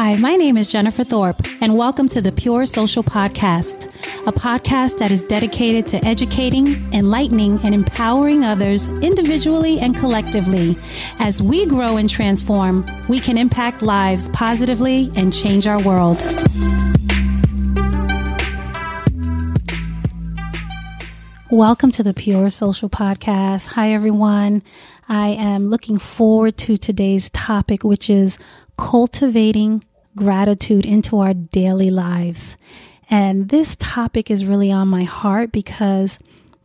[0.00, 3.86] Hi, my name is Jennifer Thorpe, and welcome to the Pure Social Podcast,
[4.28, 10.78] a podcast that is dedicated to educating, enlightening, and empowering others individually and collectively.
[11.18, 16.22] As we grow and transform, we can impact lives positively and change our world.
[21.50, 23.66] Welcome to the Pure Social Podcast.
[23.66, 24.62] Hi, everyone.
[25.08, 28.38] I am looking forward to today's topic, which is
[28.76, 29.82] cultivating
[30.18, 32.56] gratitude into our daily lives.
[33.08, 36.18] And this topic is really on my heart because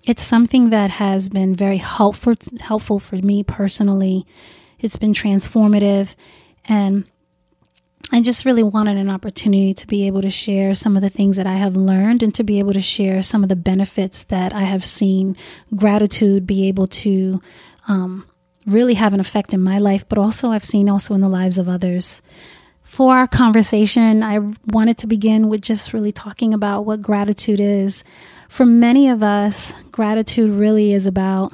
[0.04, 4.26] it's something that has been very helpful helpful for me personally.
[4.80, 6.16] It's been transformative
[6.66, 7.06] and
[8.12, 11.38] I just really wanted an opportunity to be able to share some of the things
[11.38, 14.54] that I have learned and to be able to share some of the benefits that
[14.54, 15.38] I have seen
[15.76, 17.42] gratitude be able to
[17.88, 18.26] um,
[18.66, 21.58] really have an effect in my life, but also I've seen also in the lives
[21.58, 22.22] of others.
[22.94, 28.04] For our conversation, I wanted to begin with just really talking about what gratitude is.
[28.50, 31.54] For many of us, gratitude really is about,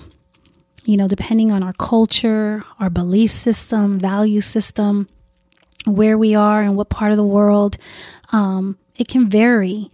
[0.84, 5.08] you know, depending on our culture, our belief system, value system,
[5.86, 7.78] where we are and what part of the world,
[8.34, 9.90] um, it can vary.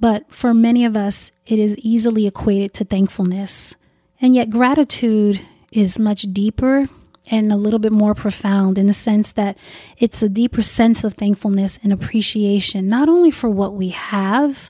[0.00, 3.74] But for many of us, it is easily equated to thankfulness.
[4.18, 6.88] And yet, gratitude is much deeper
[7.30, 9.56] and a little bit more profound in the sense that
[9.98, 14.68] it's a deeper sense of thankfulness and appreciation, not only for what we have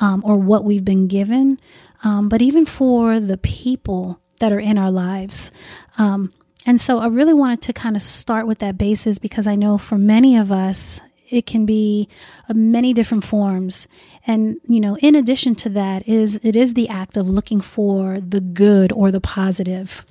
[0.00, 1.58] um, or what we've been given,
[2.04, 5.50] um, but even for the people that are in our lives.
[5.98, 6.32] Um,
[6.66, 9.78] and so I really wanted to kind of start with that basis because I know
[9.78, 12.08] for many of us, it can be
[12.48, 13.88] uh, many different forms.
[14.26, 18.20] And, you know, in addition to that is it is the act of looking for
[18.20, 20.04] the good or the positive.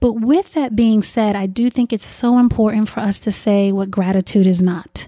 [0.00, 3.72] But with that being said, I do think it's so important for us to say
[3.72, 5.06] what gratitude is not.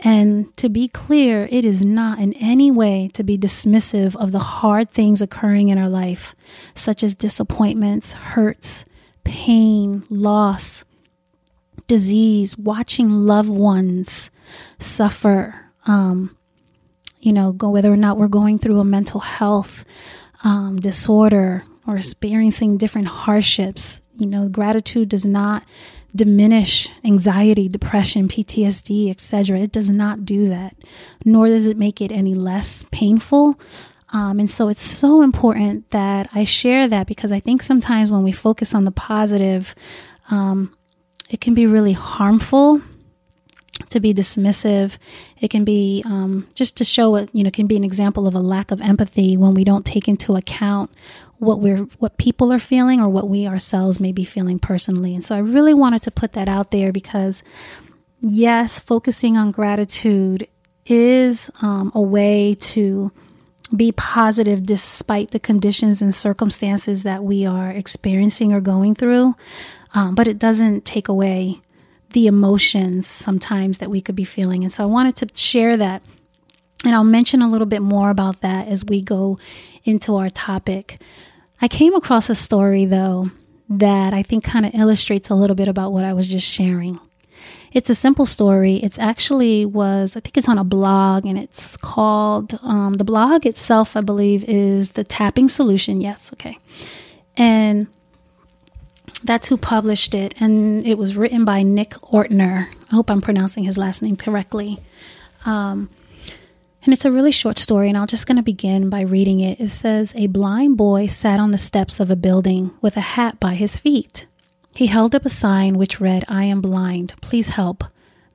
[0.00, 4.38] And to be clear, it is not in any way to be dismissive of the
[4.38, 6.36] hard things occurring in our life,
[6.74, 8.84] such as disappointments, hurts,
[9.24, 10.84] pain, loss,
[11.86, 14.30] disease, watching loved ones
[14.78, 15.54] suffer,
[15.86, 16.36] um,
[17.20, 19.84] you know, go, whether or not we're going through a mental health
[20.44, 24.00] um, disorder or experiencing different hardships.
[24.18, 25.64] You know, gratitude does not
[26.14, 29.60] diminish anxiety, depression, PTSD, etc.
[29.60, 30.74] It does not do that,
[31.24, 33.60] nor does it make it any less painful.
[34.12, 38.22] Um, and so it's so important that I share that because I think sometimes when
[38.22, 39.74] we focus on the positive,
[40.30, 40.74] um,
[41.28, 42.80] it can be really harmful
[43.90, 44.96] to be dismissive.
[45.40, 48.34] It can be um, just to show it, you know, can be an example of
[48.34, 50.90] a lack of empathy when we don't take into account
[51.38, 55.14] what we're what people are feeling or what we ourselves may be feeling personally.
[55.14, 57.42] And so I really wanted to put that out there because
[58.20, 60.48] yes, focusing on gratitude
[60.86, 63.10] is um, a way to
[63.74, 69.34] be positive despite the conditions and circumstances that we are experiencing or going through.
[69.94, 71.60] Um, but it doesn't take away
[72.10, 74.62] the emotions sometimes that we could be feeling.
[74.62, 76.02] And so I wanted to share that.
[76.84, 79.38] And I'll mention a little bit more about that as we go
[79.86, 81.00] into our topic.
[81.62, 83.30] I came across a story, though,
[83.68, 87.00] that I think kind of illustrates a little bit about what I was just sharing.
[87.72, 88.76] It's a simple story.
[88.76, 93.44] It's actually was, I think it's on a blog and it's called, um, the blog
[93.44, 96.00] itself, I believe, is The Tapping Solution.
[96.00, 96.58] Yes, okay.
[97.36, 97.86] And
[99.24, 100.34] that's who published it.
[100.40, 102.68] And it was written by Nick Ortner.
[102.90, 104.78] I hope I'm pronouncing his last name correctly.
[105.44, 105.90] Um,
[106.86, 109.60] and it's a really short story, and I'm just going to begin by reading it.
[109.60, 113.40] It says A blind boy sat on the steps of a building with a hat
[113.40, 114.26] by his feet.
[114.72, 117.82] He held up a sign which read, I am blind, please help.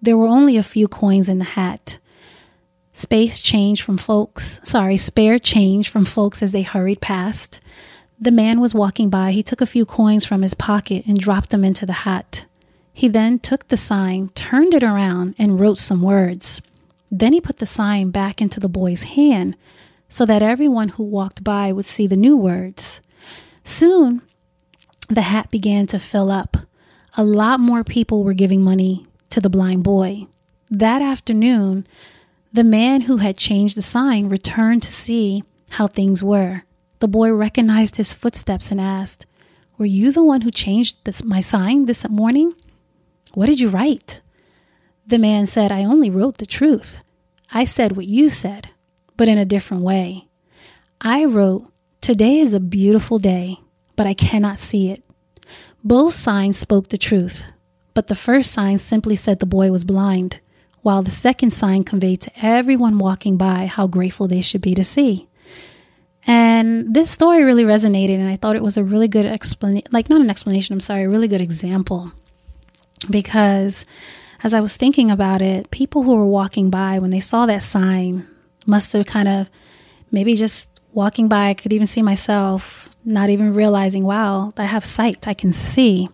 [0.02, 1.98] There were only a few coins in the hat.
[2.92, 7.62] Space change from folks, sorry, spare change from folks as they hurried past.
[8.20, 9.32] The man was walking by.
[9.32, 12.46] He took a few coins from his pocket and dropped them into the hat.
[12.92, 16.62] He then took the sign, turned it around, and wrote some words.
[17.12, 19.58] Then he put the sign back into the boy's hand
[20.08, 23.02] so that everyone who walked by would see the new words.
[23.64, 24.22] Soon,
[25.10, 26.58] the hat began to fill up.
[27.16, 30.28] A lot more people were giving money to the blind boy.
[30.70, 31.86] That afternoon,
[32.54, 36.64] the man who had changed the sign returned to see how things were.
[37.00, 39.26] The boy recognized his footsteps and asked,
[39.78, 42.54] Were you the one who changed this, my sign this morning?
[43.34, 44.22] What did you write?
[45.12, 47.00] The man said, I only wrote the truth.
[47.52, 48.70] I said what you said,
[49.18, 50.30] but in a different way.
[51.02, 51.70] I wrote,
[52.00, 53.60] Today is a beautiful day,
[53.98, 55.04] but I cannot see it.
[55.84, 57.44] Both signs spoke the truth,
[57.94, 60.40] but the first sign simply said the boy was blind,
[60.82, 64.84] while the second sign conveyed to everyone walking by how grateful they should be to
[64.86, 65.28] see.
[66.26, 70.10] And this story really resonated, and I thought it was a really good explanation like,
[70.10, 72.14] not an explanation, I'm sorry, a really good example.
[73.10, 73.84] Because
[74.44, 77.64] as I was thinking about it, people who were walking by when they saw that
[77.64, 78.28] sign
[78.66, 79.50] must have kind of
[80.12, 84.86] maybe just walking by, I could even see myself not even realizing, wow, I have
[84.86, 86.10] sight, I can see.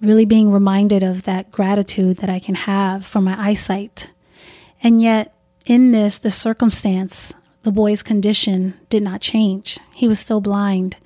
[0.00, 4.10] Really being reminded of that gratitude that I can have for my eyesight.
[4.82, 5.34] And yet,
[5.64, 7.34] in this, the circumstance
[7.66, 9.80] the boy's condition did not change.
[9.92, 10.98] He was still blind,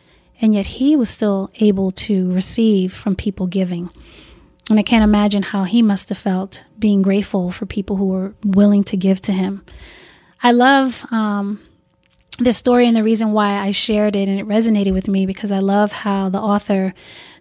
[0.42, 3.88] and yet he was still able to receive from people giving.
[4.70, 8.34] And I can't imagine how he must have felt being grateful for people who were
[8.44, 9.64] willing to give to him.
[10.44, 11.60] I love um,
[12.38, 15.50] this story and the reason why I shared it and it resonated with me because
[15.50, 16.94] I love how the author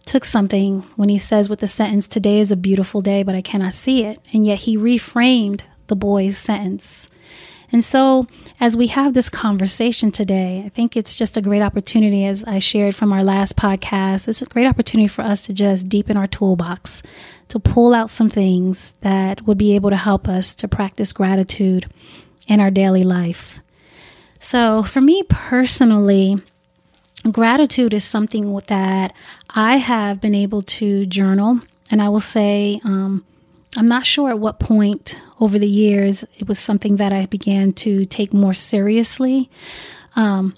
[0.06, 3.42] took something when he says with the sentence, Today is a beautiful day, but I
[3.42, 4.18] cannot see it.
[4.34, 7.08] And yet he reframed the boy's sentence
[7.72, 8.26] and so,
[8.60, 12.58] as we have this conversation today, I think it's just a great opportunity, as I
[12.60, 16.26] shared from our last podcast, it's a great opportunity for us to just deepen our
[16.26, 17.04] toolbox,
[17.50, 21.88] to pull out some things that would be able to help us to practice gratitude
[22.48, 23.60] in our daily life.
[24.40, 26.38] So, for me personally,
[27.32, 29.14] gratitude is something that
[29.52, 31.60] I have been able to journal.
[31.92, 33.26] And I will say, um,
[33.78, 37.74] I'm not sure at what point over the years it was something that I began
[37.74, 39.50] to take more seriously.
[40.16, 40.56] Um,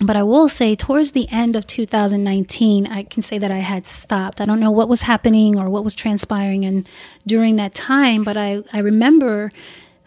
[0.00, 3.86] but I will say, towards the end of 2019, I can say that I had
[3.86, 4.42] stopped.
[4.42, 6.86] I don't know what was happening or what was transpiring and
[7.26, 9.50] during that time, but I, I remember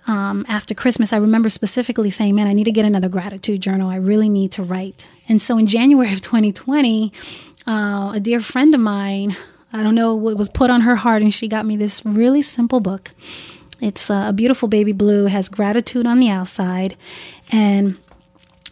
[0.06, 3.90] um, after Christmas, I remember specifically saying, Man, I need to get another gratitude journal.
[3.90, 5.10] I really need to write.
[5.28, 7.12] And so in January of 2020,
[7.68, 9.36] uh, a dear friend of mine
[9.72, 12.42] I don't know what was put on her heart, and she got me this really
[12.42, 13.12] simple book.
[13.82, 16.98] It's uh, a beautiful baby blue, has gratitude on the outside,
[17.52, 17.98] and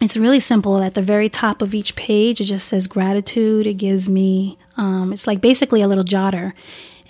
[0.00, 0.82] it's really simple.
[0.82, 3.66] At the very top of each page, it just says gratitude.
[3.66, 6.52] It gives me, um, it's like basically a little jotter,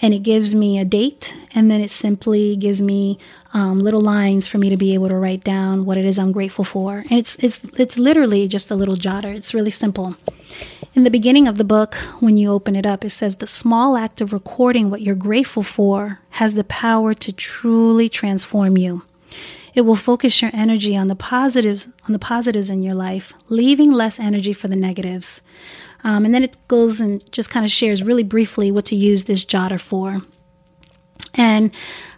[0.01, 3.19] and it gives me a date, and then it simply gives me
[3.53, 6.33] um, little lines for me to be able to write down what it is I'm
[6.33, 6.99] grateful for.
[6.99, 9.35] And it's it's it's literally just a little jotter.
[9.35, 10.17] It's really simple.
[10.99, 13.97] In the beginning of the book, when you open it up, it says the small
[13.97, 19.05] act of recording what you're grateful for has the power to truly transform you.
[19.75, 23.93] It will focus your energy on the positives on the positives in your life, leaving
[23.93, 25.41] less energy for the negatives.
[26.03, 29.23] Um, and then it goes and just kind of shares really briefly what to use
[29.23, 30.21] this jotter for.
[31.35, 31.71] And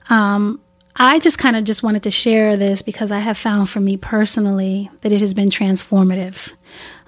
[0.08, 0.58] um,
[0.96, 3.98] I just kind of just wanted to share this because I have found for me
[3.98, 6.54] personally that it has been transformative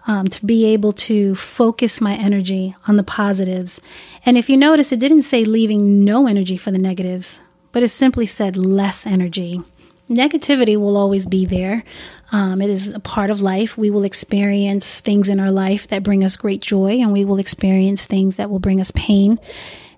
[0.06, 3.80] um, to be able to focus my energy on the positives.
[4.26, 7.40] And if you notice, it didn't say leaving no energy for the negatives,
[7.70, 9.62] but it simply said less energy.
[10.08, 11.84] Negativity will always be there.
[12.32, 13.78] Um, it is a part of life.
[13.78, 17.38] We will experience things in our life that bring us great joy, and we will
[17.38, 19.38] experience things that will bring us pain,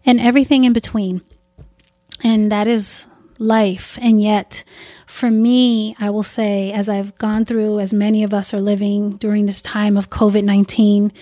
[0.04, 1.22] and everything in between.
[2.22, 3.06] And that is
[3.38, 3.98] life.
[4.00, 4.64] And yet,
[5.06, 9.10] for me, I will say, as I've gone through, as many of us are living
[9.10, 11.12] during this time of COVID 19,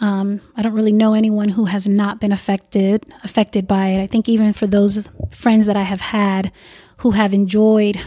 [0.00, 4.02] um, I don't really know anyone who has not been affected affected by it.
[4.02, 6.52] I think even for those friends that I have had
[6.98, 8.00] who have enjoyed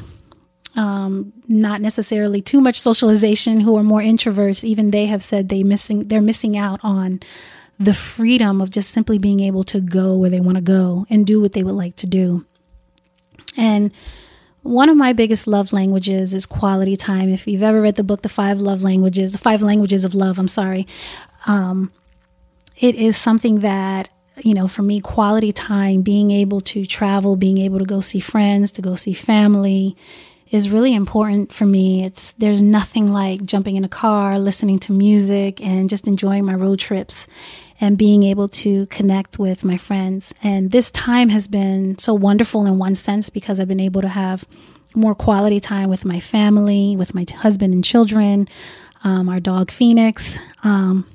[0.76, 5.64] um, not necessarily too much socialization, who are more introverts, even they have said they
[5.64, 7.20] missing they're missing out on
[7.80, 11.26] the freedom of just simply being able to go where they want to go and
[11.26, 12.46] do what they would like to do.
[13.58, 13.92] And
[14.64, 17.30] one of my biggest love languages is quality time.
[17.30, 20.40] If you've ever read the book, The Five Love Languages, The Five Languages of Love,
[20.40, 20.88] I'm sorry,
[21.46, 21.92] um,
[22.78, 24.10] it is something that,
[24.42, 28.20] you know, for me, quality time, being able to travel, being able to go see
[28.20, 29.98] friends, to go see family,
[30.50, 32.06] is really important for me.
[32.06, 36.54] It's there's nothing like jumping in a car, listening to music, and just enjoying my
[36.54, 37.28] road trips
[37.82, 40.34] and being able to connect with my friends.
[40.44, 44.10] And this time has been so wonderful in one sense because I've been able to
[44.10, 44.46] have
[44.96, 48.48] more quality time with my family, with my husband and children,
[49.04, 51.08] um, our dog Phoenix, um,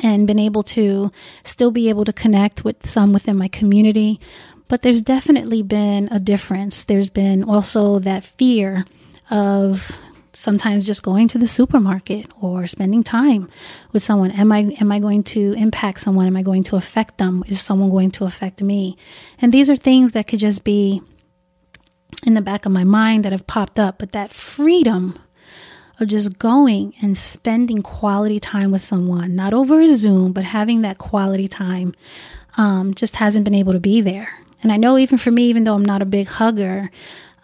[0.00, 1.10] and been able to
[1.44, 4.20] still be able to connect with some within my community.
[4.68, 6.84] But there's definitely been a difference.
[6.84, 8.84] There's been also that fear
[9.30, 9.98] of
[10.36, 13.48] sometimes just going to the supermarket or spending time
[13.92, 14.30] with someone.
[14.32, 16.26] Am i am i going to impact someone?
[16.26, 17.44] Am i going to affect them?
[17.46, 18.96] Is someone going to affect me?
[19.38, 21.00] And these are things that could just be
[22.26, 25.18] in the back of my mind that have popped up but that freedom
[26.00, 30.96] of just going and spending quality time with someone not over zoom but having that
[30.96, 31.92] quality time
[32.56, 34.28] um, just hasn't been able to be there.
[34.62, 36.90] And I know even for me, even though I'm not a big hugger,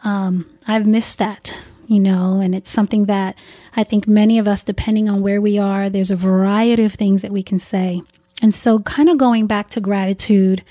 [0.05, 1.55] um, I've missed that,
[1.91, 3.35] you know, and it's something that
[3.75, 7.23] I think many of us, depending on where we are, there's a variety of things
[7.23, 8.03] that we can say.
[8.41, 10.63] And so, kind of going back to gratitude,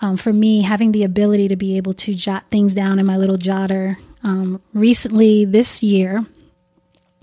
[0.00, 3.16] um, for me, having the ability to be able to jot things down in my
[3.16, 3.98] little jotter.
[4.24, 6.26] Um, recently, this year,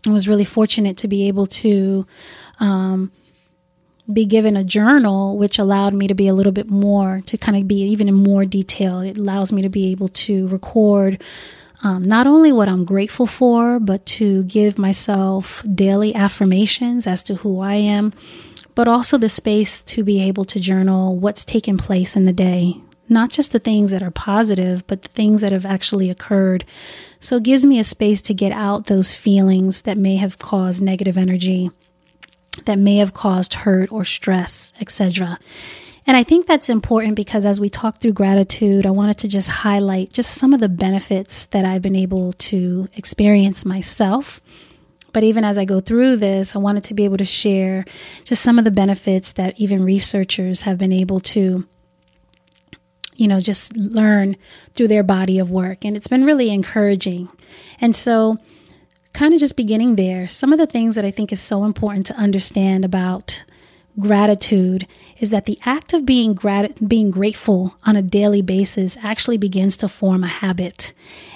[0.08, 2.08] I was really fortunate to be able to
[2.62, 3.12] um,
[4.12, 7.58] be given a journal, which allowed me to be a little bit more, to kind
[7.58, 9.01] of be even in more detail.
[9.01, 11.22] It allows me to be able to record
[11.86, 17.36] um, not only what I'm grateful for, but to give myself daily affirmations as to
[17.36, 18.12] who I am,
[18.74, 22.75] but also the space to be able to journal what's taken place in the day.
[23.08, 26.65] Not just the things that are positive, but the things that have actually occurred.
[27.20, 30.82] So it gives me a space to get out those feelings that may have caused
[30.82, 31.70] negative energy
[32.63, 35.38] that may have caused hurt or stress, etc.
[36.07, 39.50] And I think that's important because as we talk through gratitude, I wanted to just
[39.50, 44.39] highlight just some of the benefits that I've been able to experience myself.
[45.13, 47.85] But even as I go through this, I wanted to be able to share
[48.24, 51.65] just some of the benefits that even researchers have been able to,
[53.15, 54.35] you know, just learn
[54.74, 55.85] through their body of work.
[55.85, 57.29] And it's been really encouraging.
[57.81, 58.38] And so,
[59.13, 62.05] kind of just beginning there, some of the things that I think is so important
[62.07, 63.43] to understand about
[64.00, 64.88] gratitude
[65.20, 69.78] is that the act of being grat- being grateful on a daily basis actually begins
[69.78, 70.94] to form a habit.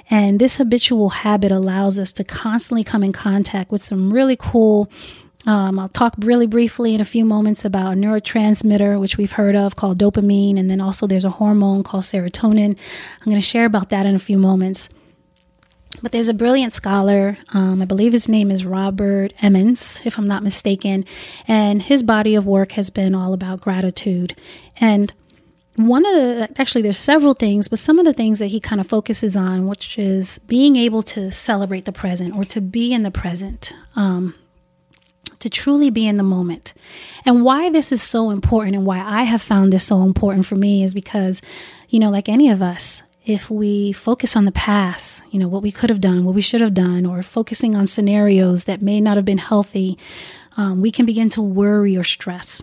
[0.10, 4.90] And this habitual habit allows us to constantly come in contact with some really cool
[5.46, 9.56] um, I'll talk really briefly in a few moments about a neurotransmitter, which we've heard
[9.56, 12.76] of called dopamine, and then also there's a hormone called serotonin.
[12.76, 14.90] I'm going to share about that in a few moments.
[16.02, 20.28] But there's a brilliant scholar, um, I believe his name is Robert Emmons, if I'm
[20.28, 21.04] not mistaken,
[21.48, 24.36] and his body of work has been all about gratitude.
[24.80, 25.12] And
[25.76, 28.80] one of the, actually, there's several things, but some of the things that he kind
[28.80, 33.04] of focuses on, which is being able to celebrate the present or to be in
[33.04, 34.36] the present, um,
[35.40, 36.74] to truly be in the moment.
[37.26, 40.56] And why this is so important and why I have found this so important for
[40.56, 41.42] me is because,
[41.90, 45.62] you know, like any of us, if we focus on the past, you know, what
[45.62, 49.00] we could have done, what we should have done, or focusing on scenarios that may
[49.00, 49.98] not have been healthy,
[50.58, 52.62] um, we can begin to worry or stress.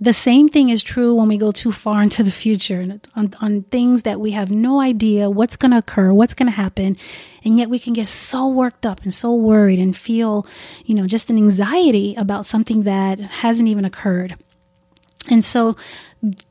[0.00, 3.62] The same thing is true when we go too far into the future on, on
[3.62, 6.96] things that we have no idea what's going to occur, what's going to happen.
[7.44, 10.44] And yet we can get so worked up and so worried and feel,
[10.84, 14.36] you know, just an anxiety about something that hasn't even occurred.
[15.30, 15.76] And so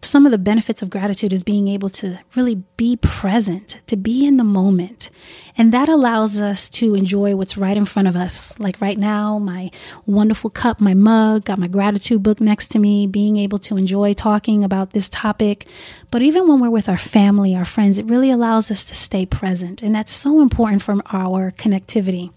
[0.01, 4.25] some of the benefits of gratitude is being able to really be present, to be
[4.25, 5.09] in the moment.
[5.57, 8.57] And that allows us to enjoy what's right in front of us.
[8.59, 9.71] Like right now, my
[10.05, 14.13] wonderful cup, my mug, got my gratitude book next to me, being able to enjoy
[14.13, 15.67] talking about this topic.
[16.09, 19.25] But even when we're with our family, our friends, it really allows us to stay
[19.25, 19.81] present.
[19.81, 22.31] And that's so important for our connectivity.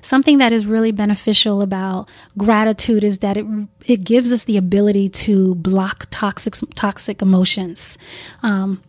[0.00, 3.46] Something that is really beneficial about gratitude is that it
[3.86, 7.98] it gives us the ability to block toxic toxic emotions.
[8.42, 8.82] Um,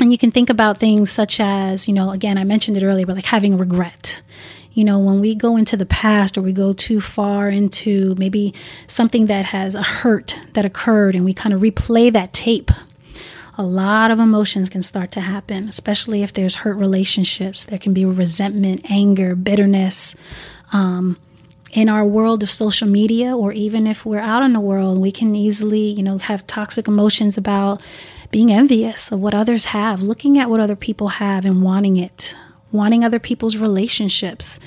[0.00, 3.06] and you can think about things such as, you know, again, I mentioned it earlier,
[3.06, 4.22] but like having regret.
[4.72, 8.54] You know, when we go into the past or we go too far into maybe
[8.86, 12.70] something that has a hurt that occurred and we kind of replay that tape
[13.58, 17.64] a lot of emotions can start to happen, especially if there's hurt relationships.
[17.64, 20.14] There can be resentment, anger, bitterness.
[20.72, 21.18] Um,
[21.72, 25.10] in our world of social media, or even if we're out in the world, we
[25.10, 27.82] can easily, you know, have toxic emotions about
[28.30, 32.34] being envious of what others have, looking at what other people have and wanting it,
[32.72, 34.58] wanting other people's relationships,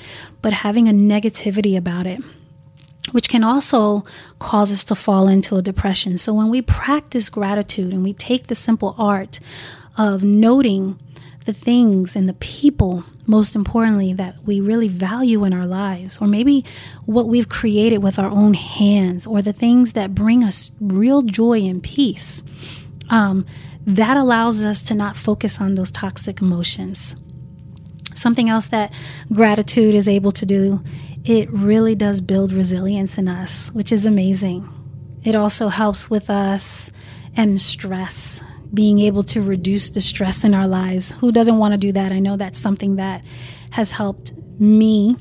[0.42, 2.20] but having a negativity about it
[3.12, 4.04] which can also
[4.38, 6.18] cause us to fall into a depression.
[6.18, 9.38] So when we practice gratitude and we take the simple art
[9.96, 10.98] of noting
[11.44, 16.26] the things and the people, most importantly, that we really value in our lives, or
[16.26, 16.64] maybe
[17.04, 21.60] what we've created with our own hands, or the things that bring us real joy
[21.60, 22.42] and peace,
[23.10, 23.44] um,
[23.86, 27.16] that allows us to not focus on those toxic emotions.
[28.14, 28.92] Something else that
[29.32, 30.82] gratitude is able to do
[31.24, 34.68] it really does build resilience in us, which is amazing.
[35.22, 36.90] It also helps with us
[37.36, 38.40] and stress,
[38.74, 41.12] being able to reduce the stress in our lives.
[41.12, 42.10] Who doesn't want to do that?
[42.10, 43.22] I know that's something that
[43.70, 45.16] has helped me.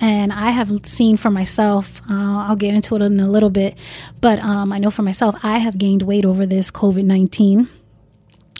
[0.00, 3.78] And I have seen for myself, uh, I'll get into it in a little bit,
[4.20, 7.68] but um, I know for myself, I have gained weight over this COVID 19.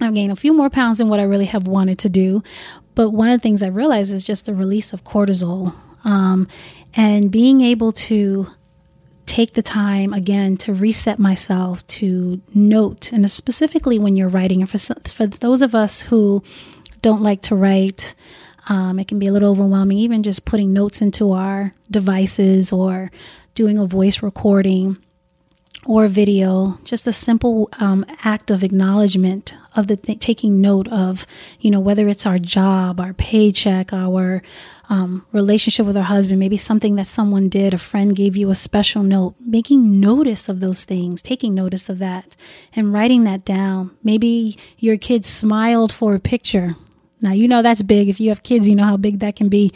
[0.01, 2.43] I've gained a few more pounds than what I really have wanted to do.
[2.95, 5.75] But one of the things I realized is just the release of cortisol
[6.05, 6.47] um,
[6.97, 8.47] and being able to
[9.27, 14.79] take the time again to reset myself to note and specifically when you're writing for,
[14.79, 16.43] for those of us who
[17.01, 18.15] don't like to write
[18.69, 23.09] um, it can be a little overwhelming even just putting notes into our devices or
[23.55, 24.99] doing a voice recording
[25.87, 31.27] or video, just a simple um, act of acknowledgement of the th- taking note of,
[31.61, 34.43] you know, whether it's our job, our paycheck, our
[34.89, 38.55] um, relationship with our husband, maybe something that someone did, a friend gave you a
[38.55, 42.37] special note, making notice of those things, taking notice of that,
[42.75, 43.97] and writing that down.
[44.03, 46.77] Maybe your kid smiled for a picture.
[47.21, 48.09] Now, you know that's big.
[48.09, 49.73] If you have kids, you know how big that can be.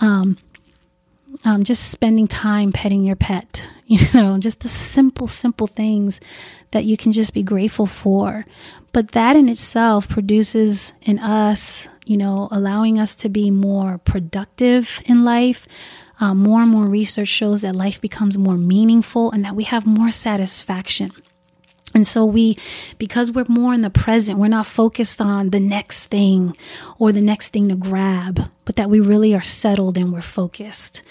[0.00, 0.36] Um,
[1.48, 6.20] um, just spending time petting your pet, you know, just the simple, simple things
[6.72, 8.44] that you can just be grateful for.
[8.92, 15.02] But that in itself produces in us, you know, allowing us to be more productive
[15.06, 15.66] in life.
[16.20, 19.86] Um, more and more research shows that life becomes more meaningful and that we have
[19.86, 21.12] more satisfaction.
[21.94, 22.58] And so we,
[22.98, 26.56] because we're more in the present, we're not focused on the next thing
[26.98, 31.02] or the next thing to grab, but that we really are settled and we're focused.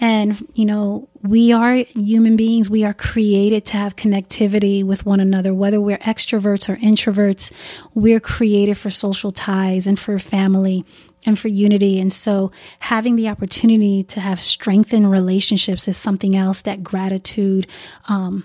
[0.00, 2.68] And, you know, we are human beings.
[2.68, 7.52] We are created to have connectivity with one another, whether we're extroverts or introverts.
[7.94, 10.84] We're created for social ties and for family
[11.24, 11.98] and for unity.
[12.00, 17.66] And so having the opportunity to have strengthened relationships is something else that gratitude,
[18.08, 18.44] um,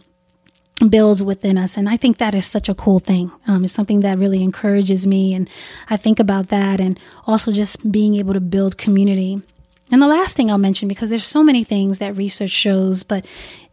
[0.88, 1.76] builds within us.
[1.76, 3.32] And I think that is such a cool thing.
[3.48, 5.34] Um, it's something that really encourages me.
[5.34, 5.50] And
[5.90, 9.42] I think about that and also just being able to build community.
[9.92, 13.26] And the last thing I'll mention, because there's so many things that research shows, but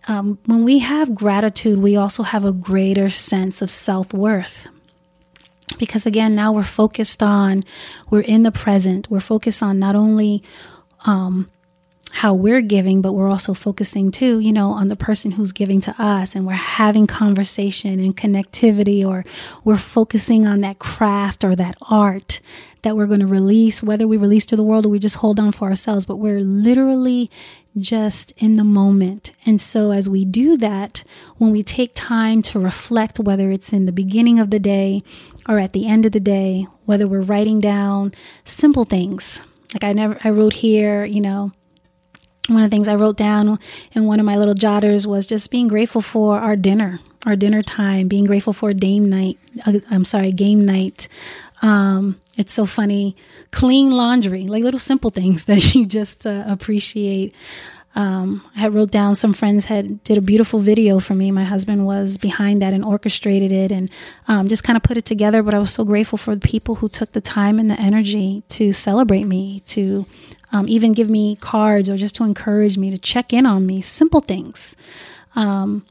[0.09, 4.69] um, when we have gratitude, we also have a greater sense of self worth.
[5.79, 7.65] Because again, now we're focused on,
[8.09, 9.11] we're in the present.
[9.11, 10.43] We're focused on not only
[11.05, 11.51] um,
[12.17, 15.83] how we're giving, but we're also focusing too, you know, on the person who's giving
[15.83, 16.35] to us.
[16.35, 19.23] And we're having conversation and connectivity, or
[19.65, 22.41] we're focusing on that craft or that art
[22.81, 25.39] that we're going to release, whether we release to the world or we just hold
[25.39, 27.29] on for ourselves, but we're literally
[27.77, 29.33] just in the moment.
[29.45, 31.05] And so, as we do that,
[31.37, 35.03] when we take time to reflect, whether it's in the beginning of the day
[35.47, 38.15] or at the end of the day, whether we're writing down
[38.47, 39.43] simple things,
[39.75, 41.53] like I never, I wrote here, you know,
[42.49, 43.59] one of the things I wrote down
[43.93, 47.63] in one of my little jotters was just being grateful for our dinner, our dinner
[47.63, 49.39] time, being grateful for game night.
[49.65, 51.09] Uh, I'm sorry, game night.
[51.63, 53.17] Um, it's so funny.
[53.51, 57.35] Clean laundry, like little simple things that you just uh, appreciate.
[57.95, 61.31] Um, I had wrote down some friends had did a beautiful video for me.
[61.31, 63.91] My husband was behind that and orchestrated it and
[64.29, 65.43] um, just kind of put it together.
[65.43, 68.43] But I was so grateful for the people who took the time and the energy
[68.51, 70.05] to celebrate me, to
[70.57, 73.83] um, even give me cards or just to encourage me, to check in on me.
[73.83, 74.75] Simple things
[75.35, 75.85] um,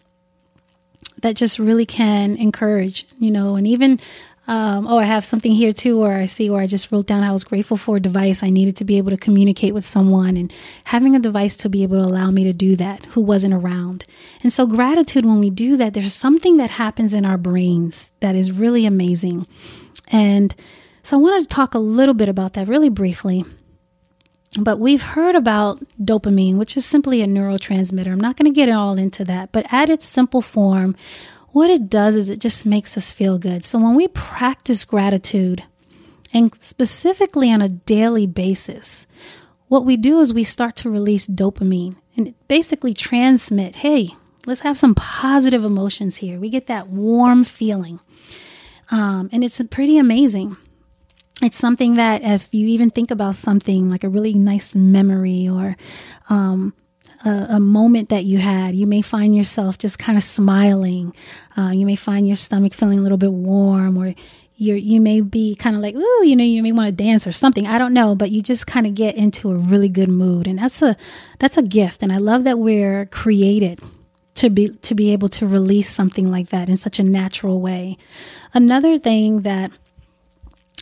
[1.21, 3.99] that just really can encourage, you know, and even.
[4.47, 7.23] Um, oh, I have something here too where I see where I just wrote down
[7.23, 8.43] I was grateful for a device.
[8.43, 11.81] I needed to be able to communicate with someone and having a device to be
[11.81, 14.05] able to allow me to do that who wasn't around.
[14.43, 18.35] And so, gratitude, when we do that, there's something that happens in our brains that
[18.35, 19.47] is really amazing.
[20.09, 20.55] And
[21.01, 23.45] so, I wanted to talk a little bit about that really briefly.
[24.57, 28.07] But we've heard about dopamine, which is simply a neurotransmitter.
[28.07, 30.95] I'm not going to get all into that, but at its simple form,
[31.49, 33.65] what it does is it just makes us feel good.
[33.65, 35.63] So when we practice gratitude,
[36.33, 39.07] and specifically on a daily basis,
[39.67, 44.11] what we do is we start to release dopamine and basically transmit, hey,
[44.45, 46.39] let's have some positive emotions here.
[46.39, 47.99] We get that warm feeling.
[48.91, 50.57] Um, and it's pretty amazing
[51.41, 55.75] it's something that if you even think about something like a really nice memory or
[56.29, 56.73] um,
[57.25, 61.13] a, a, moment that you had, you may find yourself just kind of smiling.
[61.57, 64.15] Uh, you may find your stomach feeling a little bit warm, or
[64.55, 67.27] you you may be kind of like, ooh, you know, you may want to dance
[67.27, 67.67] or something.
[67.67, 70.59] I don't know, but you just kind of get into a really good mood, and
[70.59, 70.95] that's a
[71.39, 72.01] that's a gift.
[72.01, 73.81] And I love that we're created
[74.35, 77.97] to be to be able to release something like that in such a natural way.
[78.53, 79.71] Another thing that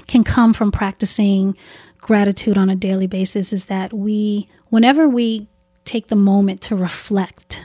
[0.08, 1.56] can come from practicing
[2.00, 5.48] gratitude on a daily basis is that we, whenever we
[5.86, 7.64] take the moment to reflect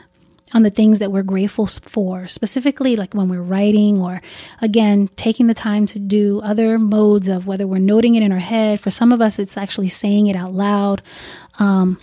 [0.55, 4.21] on the things that we're grateful for, specifically like when we're writing or
[4.63, 8.39] again, taking the time to do other modes of whether we're noting it in our
[8.39, 8.81] head.
[8.81, 11.03] For some of us, it's actually saying it out loud.
[11.59, 12.01] Um,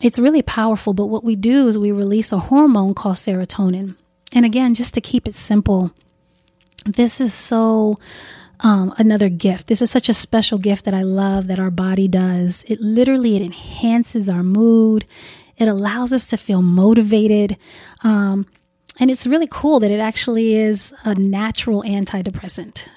[0.00, 3.96] it's really powerful, but what we do is we release a hormone called serotonin.
[4.32, 5.92] And again, just to keep it simple,
[6.84, 7.94] this is so
[8.60, 9.66] um, another gift.
[9.66, 12.64] This is such a special gift that I love that our body does.
[12.66, 15.04] It literally it enhances our mood.
[15.56, 17.56] It allows us to feel motivated.
[18.02, 18.46] Um,
[19.00, 22.88] and it's really cool that it actually is a natural antidepressant.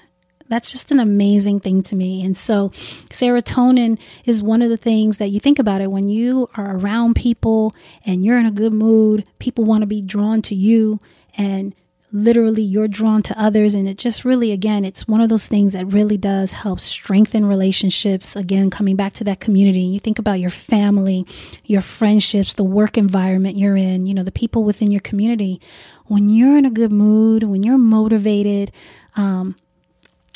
[0.48, 2.26] That's just an amazing thing to me.
[2.26, 2.70] And so,
[3.10, 7.16] serotonin is one of the things that you think about it when you are around
[7.16, 7.72] people
[8.06, 11.00] and you're in a good mood, people want to be drawn to you.
[11.38, 11.74] And
[12.12, 13.76] literally you're drawn to others.
[13.76, 17.46] And it just really again it's one of those things that really does help strengthen
[17.46, 18.36] relationships.
[18.36, 21.26] Again coming back to that community you think about your family
[21.66, 25.62] your friendships the work environment you're in you know the people within your community.
[26.06, 28.72] When you're in a good mood when you're motivated
[29.16, 29.56] um,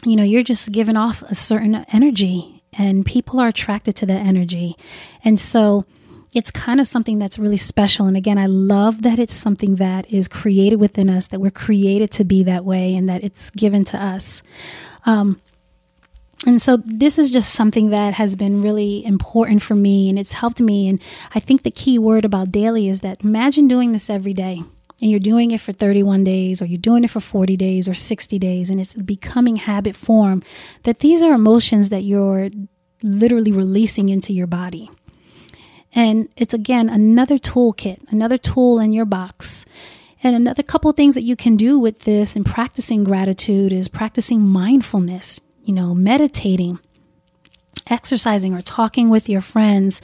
[0.05, 4.21] you know you're just giving off a certain energy and people are attracted to that
[4.21, 4.75] energy.
[5.23, 5.85] And so
[6.35, 8.07] it's kind of something that's really special.
[8.07, 12.11] And again, I love that it's something that is created within us, that we're created
[12.11, 14.43] to be that way, and that it's given to us.
[15.05, 15.41] Um,
[16.45, 20.33] and so this is just something that has been really important for me and it's
[20.33, 20.89] helped me.
[20.89, 21.01] And
[21.33, 24.61] I think the key word about daily is that imagine doing this every day
[25.01, 27.93] and you're doing it for 31 days or you're doing it for 40 days or
[27.93, 30.43] 60 days and it's becoming habit form
[30.83, 32.49] that these are emotions that you're
[33.01, 34.91] literally releasing into your body.
[35.95, 39.65] And it's again another toolkit, another tool in your box.
[40.21, 44.45] And another couple things that you can do with this and practicing gratitude is practicing
[44.45, 46.79] mindfulness, you know, meditating,
[47.87, 50.01] exercising, or talking with your friends.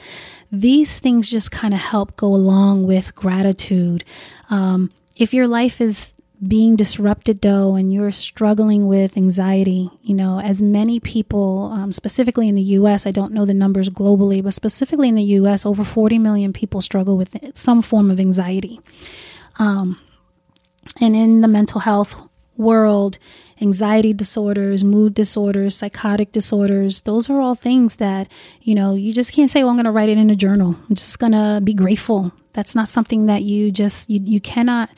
[0.50, 4.04] These things just kind of help go along with gratitude.
[4.48, 6.11] Um, if your life is
[6.46, 12.48] being disrupted though and you're struggling with anxiety you know as many people um, specifically
[12.48, 15.84] in the us i don't know the numbers globally but specifically in the us over
[15.84, 18.80] 40 million people struggle with some form of anxiety.
[19.58, 20.00] Um,
[21.00, 22.14] and in the mental health
[22.56, 23.18] world
[23.60, 28.28] anxiety disorders mood disorders psychotic disorders those are all things that
[28.62, 30.76] you know you just can't say well i'm going to write it in a journal.
[30.88, 32.32] I'm just going to be grateful.
[32.52, 34.90] That's not something that you just you, you cannot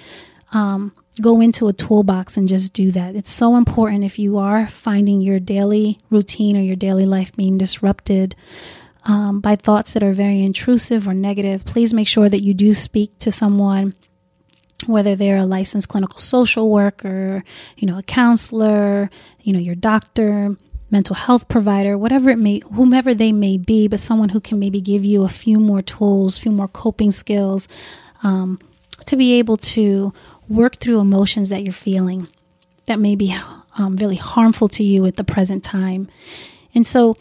[0.54, 3.16] um, go into a toolbox and just do that.
[3.16, 7.58] It's so important if you are finding your daily routine or your daily life being
[7.58, 8.36] disrupted
[9.04, 11.64] um, by thoughts that are very intrusive or negative.
[11.64, 13.94] Please make sure that you do speak to someone.
[14.86, 17.42] Whether they're a licensed clinical social worker,
[17.76, 20.56] you know, a counselor, you know, your doctor,
[20.90, 24.80] mental health provider, whatever it may, whomever they may be, but someone who can maybe
[24.80, 27.66] give you a few more tools, a few more coping skills
[28.22, 28.58] um,
[29.06, 30.12] to be able to
[30.48, 32.28] work through emotions that you're feeling
[32.86, 33.36] that may be
[33.76, 36.08] um, really harmful to you at the present time.
[36.74, 37.16] And so,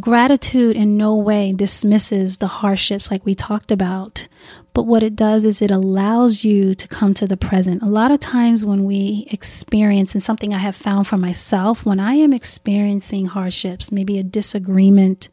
[0.00, 4.26] gratitude in no way dismisses the hardships like we talked about,
[4.72, 7.82] but what it does is it allows you to come to the present.
[7.82, 12.00] A lot of times, when we experience, and something I have found for myself, when
[12.00, 15.28] I am experiencing hardships, maybe a disagreement,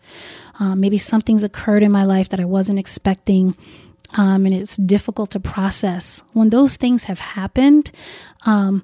[0.60, 3.56] um, maybe something's occurred in my life that I wasn't expecting
[4.14, 6.22] um, and it's difficult to process.
[6.34, 7.92] When those things have happened,
[8.46, 8.84] um,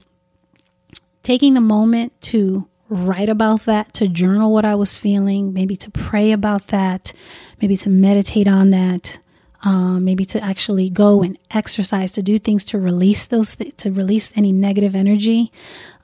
[1.24, 5.92] taking the moment to write about that, to journal what I was feeling, maybe to
[5.92, 7.14] pray about that,
[7.62, 9.20] maybe to meditate on that,
[9.62, 13.92] um, maybe to actually go and exercise, to do things to release those, th- to
[13.92, 15.52] release any negative energy.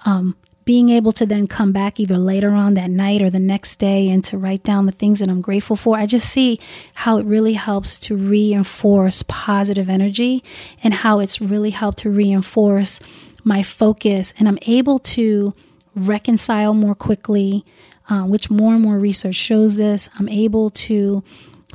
[0.05, 0.35] Um,
[0.65, 4.10] being able to then come back either later on that night or the next day
[4.10, 6.60] and to write down the things that I'm grateful for, I just see
[6.95, 10.43] how it really helps to reinforce positive energy
[10.84, 12.99] and how it's really helped to reinforce
[13.43, 14.34] my focus.
[14.39, 15.54] And I'm able to
[15.95, 17.63] reconcile more quickly,
[18.10, 20.10] uh, which more and more research shows this.
[20.17, 21.23] I'm able to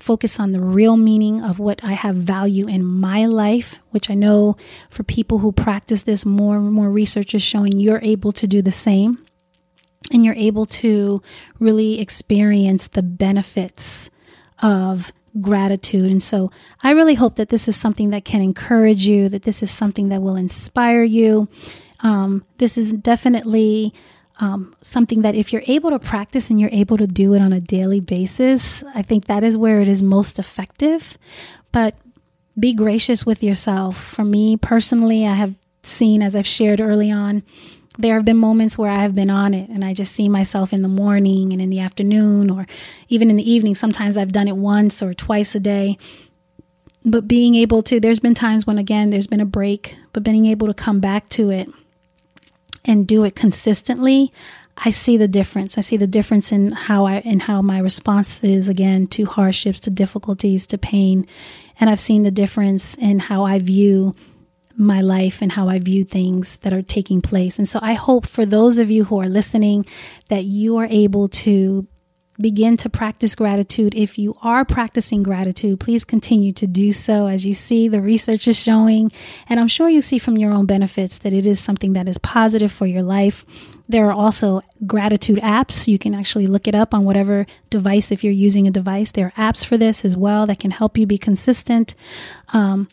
[0.03, 4.15] focus on the real meaning of what I have value in my life, which I
[4.15, 4.57] know
[4.91, 8.63] for people who practice this, more and more research is showing you're able to do
[8.63, 9.25] the same.
[10.13, 11.23] And you're able to
[11.61, 14.11] really experience the benefits
[14.61, 16.11] of gratitude.
[16.11, 16.51] And so
[16.83, 20.09] I really hope that this is something that can encourage you, that this is something
[20.09, 21.49] that will inspire you.
[22.01, 23.95] Um, this is definitely
[24.41, 27.53] um, something that if you're able to practice and you're able to do it on
[27.53, 31.19] a daily basis, I think that is where it is most effective.
[31.73, 31.95] But
[32.59, 34.03] be gracious with yourself.
[34.03, 37.43] For me personally, I have seen, as I've shared early on,
[37.99, 40.73] there have been moments where I have been on it and I just see myself
[40.73, 42.67] in the morning and in the afternoon or
[43.09, 43.75] even in the evening.
[43.75, 45.99] Sometimes I've done it once or twice a day.
[47.05, 50.47] But being able to, there's been times when, again, there's been a break, but being
[50.47, 51.69] able to come back to it
[52.85, 54.33] and do it consistently,
[54.77, 55.77] I see the difference.
[55.77, 59.81] I see the difference in how I in how my response is again to hardships,
[59.81, 61.27] to difficulties, to pain,
[61.79, 64.15] and I've seen the difference in how I view
[64.77, 67.59] my life and how I view things that are taking place.
[67.59, 69.85] And so I hope for those of you who are listening
[70.29, 71.87] that you are able to
[72.41, 73.95] begin to practice gratitude.
[73.95, 77.27] If you are practicing gratitude, please continue to do so.
[77.27, 79.13] As you see, the research is showing,
[79.49, 82.19] and I'm sure you see from your own benefits that it is something that is
[82.19, 83.45] positive for your life.
[83.89, 85.89] There are also gratitude apps.
[85.89, 89.13] You can actually look it up on whatever device if you're using a device.
[89.13, 91.95] There are apps for this as well that can help you be consistent.
[92.53, 92.89] Um,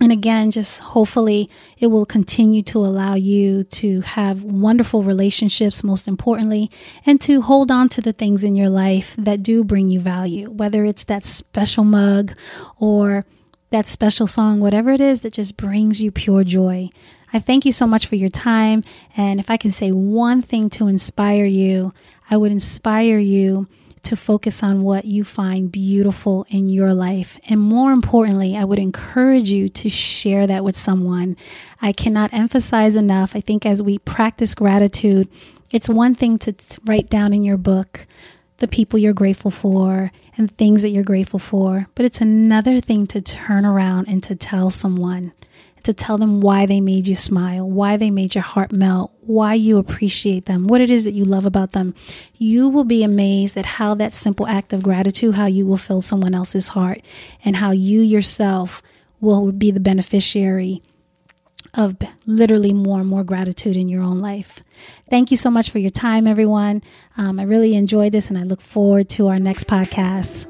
[0.00, 6.08] and again, just hopefully it will continue to allow you to have wonderful relationships, most
[6.08, 6.70] importantly,
[7.06, 10.50] and to hold on to the things in your life that do bring you value,
[10.50, 12.32] whether it's that special mug
[12.78, 13.26] or
[13.70, 16.90] that special song, whatever it is that just brings you pure joy.
[17.32, 18.82] I thank you so much for your time.
[19.16, 21.94] And if I can say one thing to inspire you,
[22.30, 23.68] I would inspire you
[24.02, 27.38] to focus on what you find beautiful in your life.
[27.48, 31.36] And more importantly, I would encourage you to share that with someone.
[31.80, 33.36] I cannot emphasize enough.
[33.36, 35.28] I think as we practice gratitude,
[35.70, 38.06] it's one thing to write down in your book
[38.58, 43.06] the people you're grateful for and things that you're grateful for, but it's another thing
[43.08, 45.32] to turn around and to tell someone
[45.84, 49.54] to tell them why they made you smile, why they made your heart melt, why
[49.54, 51.94] you appreciate them, what it is that you love about them.
[52.34, 56.00] You will be amazed at how that simple act of gratitude, how you will fill
[56.00, 57.02] someone else's heart,
[57.44, 58.82] and how you yourself
[59.20, 60.82] will be the beneficiary
[61.74, 64.62] of literally more and more gratitude in your own life.
[65.08, 66.82] Thank you so much for your time, everyone.
[67.16, 70.46] Um, I really enjoyed this and I look forward to our next podcast.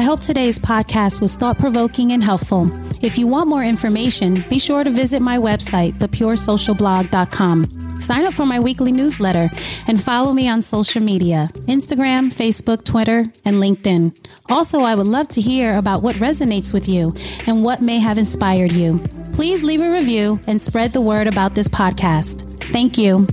[0.00, 2.70] I hope today's podcast was thought provoking and helpful.
[3.04, 8.00] If you want more information, be sure to visit my website, thepuresocialblog.com.
[8.00, 9.50] Sign up for my weekly newsletter
[9.86, 14.16] and follow me on social media Instagram, Facebook, Twitter, and LinkedIn.
[14.48, 17.14] Also, I would love to hear about what resonates with you
[17.46, 18.98] and what may have inspired you.
[19.34, 22.46] Please leave a review and spread the word about this podcast.
[22.72, 23.26] Thank you.